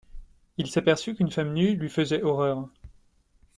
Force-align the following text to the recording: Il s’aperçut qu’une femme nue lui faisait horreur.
Il 0.57 0.65
s’aperçut 0.67 1.13
qu’une 1.13 1.29
femme 1.29 1.53
nue 1.53 1.75
lui 1.75 1.87
faisait 1.87 2.23
horreur. 2.23 2.67